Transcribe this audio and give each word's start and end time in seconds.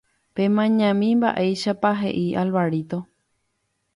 Pemañami 0.37 1.09
mba'éichapa 1.19 1.91
he'i 1.99 2.25
Alvarito 2.43 2.99